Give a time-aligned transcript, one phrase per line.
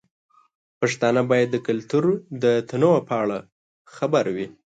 [0.79, 2.05] پښتانه باید د کلتور
[2.43, 3.37] د تنوع په اړه
[3.95, 4.47] خبر وي.